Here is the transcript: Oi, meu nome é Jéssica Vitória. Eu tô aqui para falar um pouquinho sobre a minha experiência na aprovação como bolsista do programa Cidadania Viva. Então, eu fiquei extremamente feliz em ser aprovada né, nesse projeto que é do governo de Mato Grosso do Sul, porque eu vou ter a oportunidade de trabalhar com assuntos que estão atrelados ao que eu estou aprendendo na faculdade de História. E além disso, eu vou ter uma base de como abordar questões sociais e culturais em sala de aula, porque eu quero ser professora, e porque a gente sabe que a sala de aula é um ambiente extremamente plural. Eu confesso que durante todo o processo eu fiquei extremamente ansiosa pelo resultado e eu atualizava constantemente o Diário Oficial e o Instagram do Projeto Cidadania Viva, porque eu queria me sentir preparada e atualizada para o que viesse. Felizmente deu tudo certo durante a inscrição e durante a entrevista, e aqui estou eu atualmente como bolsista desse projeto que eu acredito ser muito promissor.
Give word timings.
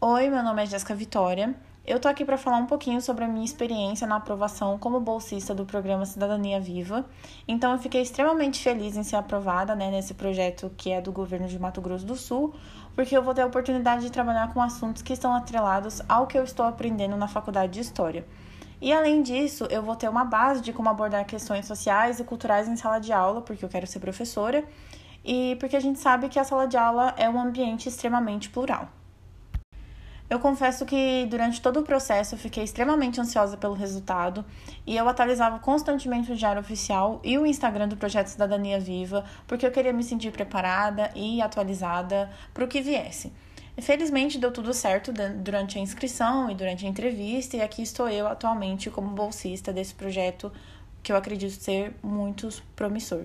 Oi, 0.00 0.30
meu 0.30 0.44
nome 0.44 0.62
é 0.62 0.66
Jéssica 0.66 0.94
Vitória. 0.94 1.56
Eu 1.84 1.98
tô 1.98 2.06
aqui 2.06 2.24
para 2.24 2.38
falar 2.38 2.58
um 2.58 2.66
pouquinho 2.66 3.02
sobre 3.02 3.24
a 3.24 3.26
minha 3.26 3.44
experiência 3.44 4.06
na 4.06 4.14
aprovação 4.14 4.78
como 4.78 5.00
bolsista 5.00 5.52
do 5.52 5.66
programa 5.66 6.06
Cidadania 6.06 6.60
Viva. 6.60 7.04
Então, 7.48 7.72
eu 7.72 7.80
fiquei 7.80 8.00
extremamente 8.00 8.62
feliz 8.62 8.96
em 8.96 9.02
ser 9.02 9.16
aprovada 9.16 9.74
né, 9.74 9.90
nesse 9.90 10.14
projeto 10.14 10.70
que 10.76 10.92
é 10.92 11.00
do 11.00 11.10
governo 11.10 11.48
de 11.48 11.58
Mato 11.58 11.80
Grosso 11.80 12.06
do 12.06 12.14
Sul, 12.14 12.54
porque 12.94 13.16
eu 13.16 13.24
vou 13.24 13.34
ter 13.34 13.42
a 13.42 13.46
oportunidade 13.46 14.02
de 14.02 14.12
trabalhar 14.12 14.54
com 14.54 14.62
assuntos 14.62 15.02
que 15.02 15.12
estão 15.12 15.34
atrelados 15.34 16.00
ao 16.08 16.28
que 16.28 16.38
eu 16.38 16.44
estou 16.44 16.64
aprendendo 16.64 17.16
na 17.16 17.26
faculdade 17.26 17.72
de 17.72 17.80
História. 17.80 18.24
E 18.80 18.92
além 18.92 19.20
disso, 19.20 19.66
eu 19.68 19.82
vou 19.82 19.96
ter 19.96 20.08
uma 20.08 20.24
base 20.24 20.60
de 20.60 20.72
como 20.72 20.88
abordar 20.88 21.26
questões 21.26 21.66
sociais 21.66 22.20
e 22.20 22.24
culturais 22.24 22.68
em 22.68 22.76
sala 22.76 23.00
de 23.00 23.12
aula, 23.12 23.42
porque 23.42 23.64
eu 23.64 23.68
quero 23.68 23.88
ser 23.88 23.98
professora, 23.98 24.64
e 25.24 25.56
porque 25.58 25.74
a 25.74 25.80
gente 25.80 25.98
sabe 25.98 26.28
que 26.28 26.38
a 26.38 26.44
sala 26.44 26.68
de 26.68 26.76
aula 26.76 27.14
é 27.16 27.28
um 27.28 27.40
ambiente 27.40 27.88
extremamente 27.88 28.48
plural. 28.48 28.88
Eu 30.30 30.38
confesso 30.38 30.84
que 30.84 31.26
durante 31.30 31.62
todo 31.62 31.80
o 31.80 31.82
processo 31.82 32.34
eu 32.34 32.38
fiquei 32.38 32.62
extremamente 32.62 33.18
ansiosa 33.18 33.56
pelo 33.56 33.72
resultado 33.72 34.44
e 34.86 34.94
eu 34.94 35.08
atualizava 35.08 35.58
constantemente 35.58 36.30
o 36.30 36.36
Diário 36.36 36.60
Oficial 36.60 37.18
e 37.24 37.38
o 37.38 37.46
Instagram 37.46 37.88
do 37.88 37.96
Projeto 37.96 38.26
Cidadania 38.26 38.78
Viva, 38.78 39.24
porque 39.46 39.64
eu 39.64 39.70
queria 39.70 39.92
me 39.92 40.04
sentir 40.04 40.30
preparada 40.30 41.10
e 41.14 41.40
atualizada 41.40 42.30
para 42.52 42.62
o 42.62 42.68
que 42.68 42.82
viesse. 42.82 43.32
Felizmente 43.80 44.38
deu 44.38 44.52
tudo 44.52 44.74
certo 44.74 45.12
durante 45.12 45.78
a 45.78 45.80
inscrição 45.80 46.50
e 46.50 46.54
durante 46.54 46.84
a 46.84 46.88
entrevista, 46.88 47.56
e 47.56 47.62
aqui 47.62 47.80
estou 47.80 48.08
eu 48.08 48.26
atualmente 48.26 48.90
como 48.90 49.08
bolsista 49.08 49.72
desse 49.72 49.94
projeto 49.94 50.52
que 51.02 51.10
eu 51.10 51.16
acredito 51.16 51.52
ser 51.52 51.94
muito 52.02 52.48
promissor. 52.76 53.24